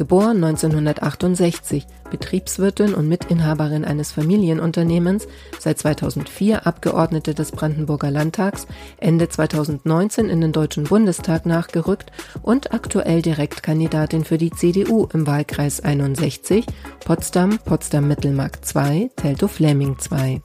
geboren 0.00 0.42
1968, 0.42 1.86
Betriebswirtin 2.10 2.94
und 2.94 3.06
Mitinhaberin 3.06 3.84
eines 3.84 4.12
Familienunternehmens, 4.12 5.28
seit 5.58 5.78
2004 5.78 6.66
Abgeordnete 6.66 7.34
des 7.34 7.52
Brandenburger 7.52 8.10
Landtags, 8.10 8.66
Ende 8.96 9.28
2019 9.28 10.30
in 10.30 10.40
den 10.40 10.52
Deutschen 10.52 10.84
Bundestag 10.84 11.44
nachgerückt 11.44 12.12
und 12.40 12.72
aktuell 12.72 13.20
Direktkandidatin 13.20 14.24
für 14.24 14.38
die 14.38 14.50
CDU 14.50 15.06
im 15.12 15.26
Wahlkreis 15.26 15.82
61, 15.82 16.64
Potsdam, 17.04 17.58
Potsdam-Mittelmark 17.58 18.64
2, 18.64 19.10
Teltow-Fleming 19.16 19.98
2. 19.98 20.40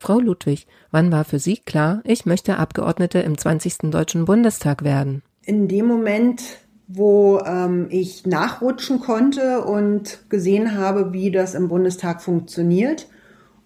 Frau 0.00 0.18
Ludwig, 0.18 0.66
wann 0.90 1.12
war 1.12 1.24
für 1.24 1.38
Sie 1.38 1.58
klar, 1.58 2.00
ich 2.02 2.26
möchte 2.26 2.56
Abgeordnete 2.56 3.20
im 3.20 3.38
20. 3.38 3.92
Deutschen 3.92 4.24
Bundestag 4.24 4.82
werden? 4.82 5.22
In 5.50 5.66
dem 5.66 5.86
Moment, 5.86 6.58
wo 6.86 7.40
ähm, 7.40 7.88
ich 7.90 8.24
nachrutschen 8.24 9.00
konnte 9.00 9.62
und 9.64 10.30
gesehen 10.30 10.78
habe, 10.78 11.12
wie 11.12 11.32
das 11.32 11.56
im 11.56 11.66
Bundestag 11.66 12.22
funktioniert 12.22 13.08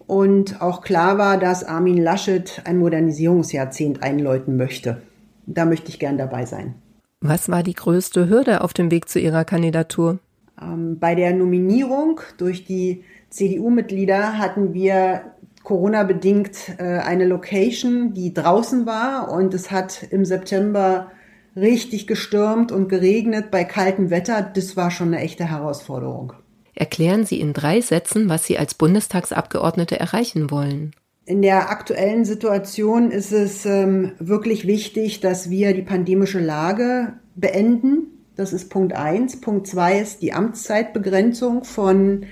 und 0.06 0.62
auch 0.62 0.80
klar 0.80 1.18
war, 1.18 1.36
dass 1.36 1.62
Armin 1.62 1.98
Laschet 1.98 2.62
ein 2.64 2.78
Modernisierungsjahrzehnt 2.78 4.02
einläuten 4.02 4.56
möchte. 4.56 5.02
Da 5.44 5.66
möchte 5.66 5.90
ich 5.90 5.98
gern 5.98 6.16
dabei 6.16 6.46
sein. 6.46 6.74
Was 7.20 7.50
war 7.50 7.62
die 7.62 7.74
größte 7.74 8.30
Hürde 8.30 8.62
auf 8.62 8.72
dem 8.72 8.90
Weg 8.90 9.10
zu 9.10 9.18
Ihrer 9.18 9.44
Kandidatur? 9.44 10.20
Ähm, 10.58 10.98
bei 10.98 11.14
der 11.14 11.34
Nominierung 11.34 12.22
durch 12.38 12.64
die 12.64 13.04
CDU-Mitglieder 13.28 14.38
hatten 14.38 14.72
wir 14.72 15.20
Corona-bedingt 15.64 16.78
äh, 16.78 17.00
eine 17.00 17.26
Location, 17.26 18.14
die 18.14 18.32
draußen 18.32 18.86
war 18.86 19.30
und 19.30 19.52
es 19.52 19.70
hat 19.70 20.02
im 20.10 20.24
September 20.24 21.10
richtig 21.56 22.06
gestürmt 22.06 22.72
und 22.72 22.88
geregnet 22.88 23.50
bei 23.50 23.64
kaltem 23.64 24.10
Wetter. 24.10 24.42
Das 24.42 24.76
war 24.76 24.90
schon 24.90 25.08
eine 25.08 25.20
echte 25.20 25.48
Herausforderung. 25.48 26.32
Erklären 26.74 27.24
Sie 27.24 27.40
in 27.40 27.52
drei 27.52 27.80
Sätzen, 27.80 28.28
was 28.28 28.46
Sie 28.46 28.58
als 28.58 28.74
Bundestagsabgeordnete 28.74 29.98
erreichen 29.98 30.50
wollen. 30.50 30.92
In 31.26 31.40
der 31.40 31.70
aktuellen 31.70 32.24
Situation 32.24 33.10
ist 33.10 33.32
es 33.32 33.64
ähm, 33.64 34.12
wirklich 34.18 34.66
wichtig, 34.66 35.20
dass 35.20 35.48
wir 35.48 35.72
die 35.72 35.82
pandemische 35.82 36.40
Lage 36.40 37.14
beenden. 37.34 38.08
Das 38.36 38.52
ist 38.52 38.68
Punkt 38.68 38.92
eins. 38.92 39.40
Punkt 39.40 39.66
zwei 39.66 40.00
ist 40.00 40.20
die 40.20 40.32
Amtszeitbegrenzung 40.32 41.64
von 41.64 42.26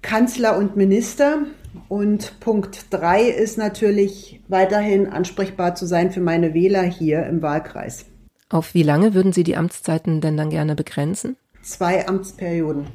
Kanzler 0.00 0.56
und 0.56 0.76
Minister. 0.76 1.46
Und 1.88 2.40
Punkt 2.40 2.86
drei 2.90 3.22
ist 3.22 3.56
natürlich 3.56 4.40
weiterhin 4.48 5.06
ansprechbar 5.06 5.74
zu 5.74 5.86
sein 5.86 6.10
für 6.10 6.20
meine 6.20 6.54
Wähler 6.54 6.82
hier 6.82 7.24
im 7.26 7.40
Wahlkreis. 7.40 8.06
Auf 8.52 8.74
wie 8.74 8.82
lange 8.82 9.14
würden 9.14 9.32
Sie 9.32 9.44
die 9.44 9.56
Amtszeiten 9.56 10.20
denn 10.20 10.36
dann 10.36 10.50
gerne 10.50 10.74
begrenzen? 10.74 11.36
Zwei 11.62 12.06
Amtsperioden. 12.06 12.86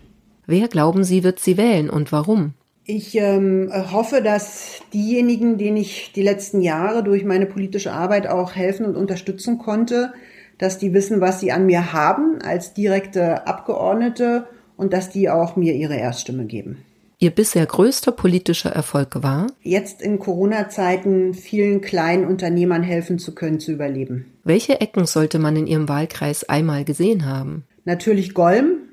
Wer 0.46 0.68
glauben 0.68 1.04
Sie, 1.04 1.24
wird 1.24 1.40
Sie 1.40 1.58
wählen 1.58 1.90
und 1.90 2.12
warum? 2.12 2.54
Ich 2.86 3.18
ähm, 3.18 3.70
hoffe, 3.92 4.22
dass 4.22 4.80
diejenigen, 4.94 5.58
denen 5.58 5.78
ich 5.78 6.14
die 6.14 6.22
letzten 6.22 6.62
Jahre 6.62 7.04
durch 7.04 7.26
meine 7.26 7.48
politische 7.48 7.92
Arbeit 7.92 8.28
auch 8.28 8.56
helfen 8.56 8.86
und 8.86 8.96
unterstützen 8.96 9.58
konnte, 9.58 10.14
dass 10.60 10.78
die 10.78 10.94
wissen, 10.94 11.22
was 11.22 11.40
sie 11.40 11.52
an 11.52 11.66
mir 11.66 11.92
haben 11.92 12.40
als 12.42 12.74
direkte 12.74 13.46
Abgeordnete 13.48 14.48
und 14.78 14.94
dass 14.94 15.10
die 15.10 15.30
auch 15.30 15.56
mir 15.56 15.74
ihre 15.74 15.96
Erststimme 15.96 16.46
geben. 16.46 16.86
Ihr 17.20 17.32
bisher 17.32 17.66
größter 17.66 18.12
politischer 18.12 18.70
Erfolg 18.70 19.24
war? 19.24 19.48
Jetzt 19.64 20.04
in 20.04 20.20
Corona-Zeiten 20.20 21.34
vielen 21.34 21.82
kleinen 21.82 22.26
Unternehmern 22.26 22.84
helfen 22.84 23.18
zu 23.18 23.34
können, 23.34 23.60
zu 23.60 23.72
überleben. 23.72 24.34
Welche 24.44 24.80
Ecken 24.82 25.08
sollte 25.08 25.40
man 25.40 25.56
in 25.56 25.66
Ihrem 25.66 25.90
Wahlkreis 25.90 26.48
einmal 26.48 26.86
gesehen 26.86 27.26
haben? 27.26 27.66
Natürlich 27.86 28.36
Golm, 28.36 28.84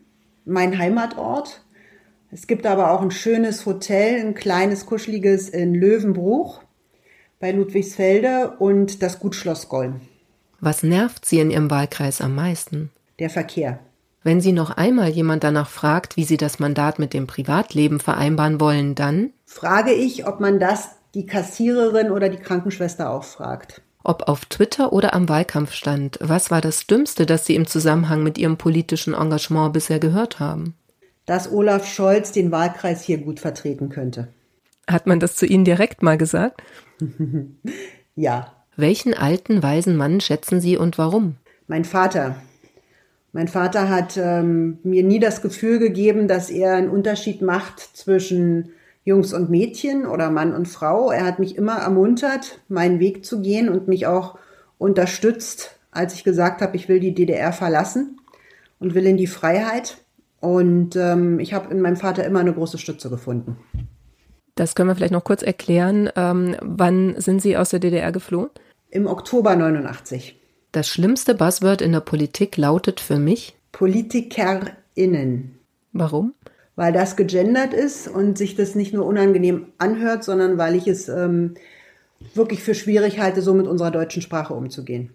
mein 0.47 0.79
Heimatort. 0.79 1.63
Es 2.31 2.47
gibt 2.47 2.65
aber 2.65 2.93
auch 2.93 3.03
ein 3.03 3.11
schönes 3.11 3.67
Hotel, 3.67 4.21
ein 4.21 4.35
kleines, 4.35 4.87
kuscheliges 4.87 5.51
in 5.51 5.75
Löwenbruch 5.75 6.63
bei 7.41 7.53
Ludwigsfelde 7.53 8.55
und 8.59 9.03
das 9.03 9.21
Gutschloss 9.21 9.69
Golm. 9.69 10.01
Was 10.61 10.83
nervt 10.83 11.27
Sie 11.27 11.41
in 11.41 11.51
Ihrem 11.51 11.71
Wahlkreis 11.71 12.23
am 12.23 12.35
meisten? 12.35 12.91
Der 13.19 13.29
Verkehr. 13.29 13.81
Wenn 14.25 14.41
Sie 14.41 14.53
noch 14.53 14.71
einmal 14.71 15.11
jemand 15.11 15.45
danach 15.45 15.69
fragt, 15.69 16.17
wie 16.17 16.25
Sie 16.25 16.39
das 16.39 16.59
Mandat 16.59 16.99
mit 16.99 17.13
dem 17.13 17.27
Privatleben 17.27 18.01
vereinbaren 18.01 18.59
wollen, 18.59 18.95
dann 18.95 19.35
frage 19.45 19.93
ich, 19.93 20.27
ob 20.27 20.41
man 20.41 20.59
das 20.59 20.89
die 21.15 21.27
Kassiererin 21.27 22.11
oder 22.11 22.31
die 22.31 22.39
Krankenschwester 22.39 23.11
auch 23.11 23.23
fragt. 23.23 23.83
Ob 24.03 24.27
auf 24.27 24.47
Twitter 24.47 24.95
oder 24.95 25.13
am 25.13 25.29
Wahlkampfstand, 25.29 26.19
was 26.23 26.51
war 26.51 26.63
das 26.63 26.87
Dümmste, 26.87 27.27
das 27.27 27.45
Sie 27.45 27.55
im 27.55 27.67
Zusammenhang 27.67 28.23
mit 28.23 28.39
Ihrem 28.39 28.57
politischen 28.57 29.13
Engagement 29.13 29.75
bisher 29.75 29.99
gehört 29.99 30.41
haben? 30.41 30.75
Dass 31.27 31.53
Olaf 31.53 31.87
Scholz 31.87 32.33
den 32.33 32.51
Wahlkreis 32.51 33.03
hier 33.03 33.19
gut 33.19 33.41
vertreten 33.41 33.91
könnte. 33.91 34.29
Hat 34.89 35.07
man 35.07 35.21
das 35.21 35.37
zu 35.37 35.45
Ihnen 35.45 35.67
direkt 35.67 36.03
mal 36.03 36.17
gesagt? 36.17 36.63
ja. 38.15 38.55
Welchen 38.75 39.13
alten, 39.13 39.63
weisen 39.63 39.97
Mann 39.97 40.23
schätzen 40.23 40.63
Sie 40.63 40.79
und 40.79 40.97
warum? 40.97 41.37
Mein 41.67 41.85
Vater, 41.85 42.37
mein 43.35 43.49
Vater 43.49 43.89
hat 43.89 44.17
ähm, 44.17 44.79
mir 44.85 45.03
nie 45.03 45.19
das 45.19 45.43
Gefühl 45.43 45.81
gegeben, 45.81 46.29
dass 46.29 46.51
er 46.51 46.75
einen 46.75 46.89
Unterschied 46.89 47.43
macht 47.43 47.81
zwischen 47.81 48.71
Jungs 49.03 49.35
und 49.35 49.51
Mädchen 49.51 50.07
oder 50.07 50.31
Mann 50.31 50.55
und 50.55 50.69
Frau. 50.69 51.11
Er 51.11 51.25
hat 51.25 51.41
mich 51.41 51.57
immer 51.57 51.79
ermuntert, 51.79 52.61
meinen 52.69 53.01
Weg 53.01 53.25
zu 53.25 53.43
gehen 53.43 53.69
und 53.69 53.89
mich 53.89 54.07
auch 54.07 54.39
unterstützt, 54.79 55.81
als 55.91 56.15
ich 56.15 56.23
gesagt 56.23 56.63
habe, 56.63 56.77
ich 56.77 56.89
will 56.89 57.01
die 57.01 57.13
DDR 57.13 57.53
verlassen 57.53 58.21
und 58.79 58.95
will 58.95 59.05
in 59.05 59.17
die 59.17 59.27
Freiheit. 59.27 59.97
Und 60.39 60.95
ähm, 60.95 61.41
ich 61.41 61.55
habe 61.55 61.75
in 61.75 61.81
meinem 61.81 61.97
Vater 61.97 62.25
immer 62.25 62.39
eine 62.39 62.55
große 62.55 62.79
Stütze 62.79 63.11
gefunden. 63.11 63.57
Das 64.55 64.77
können 64.77 64.89
wir 64.89 64.95
vielleicht 64.95 65.13
noch 65.13 65.25
kurz 65.25 65.43
erklären. 65.43 66.09
Ähm, 66.15 66.55
wann 66.63 67.21
sind 67.21 67.43
Sie 67.43 67.57
aus 67.57 67.71
der 67.71 67.81
DDR 67.81 68.13
geflohen? 68.13 68.51
Im 68.91 69.09
Oktober 69.09 69.57
89. 69.57 70.41
Das 70.75 70.89
schlimmste 70.89 71.37
Buzzword 71.37 71.83
in 71.83 71.93
der 71.93 72.01
Politik 72.01 72.57
lautet 72.57 72.99
für 72.99 73.21
mich 73.21 73.55
PolitikerInnen. 73.71 75.57
Warum? 75.93 76.35
Weil 76.75 76.93
das 76.93 77.15
gegendert 77.15 77.73
ist 77.73 78.09
und 78.09 78.37
sich 78.37 78.57
das 78.57 78.75
nicht 78.75 78.93
nur 78.93 79.07
unangenehm 79.07 79.69
anhört, 79.79 80.25
sondern 80.25 80.59
weil 80.59 80.75
ich 80.75 80.89
es 80.89 81.09
ähm, 81.09 81.55
wirklich 82.35 82.61
für 82.61 82.75
schwierig 82.75 83.21
halte, 83.21 83.41
so 83.41 83.55
mit 83.55 83.69
unserer 83.69 83.93
deutschen 83.93 84.21
Sprache 84.21 84.53
umzugehen. 84.53 85.15